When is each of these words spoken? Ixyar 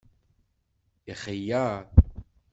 Ixyar 1.11 1.67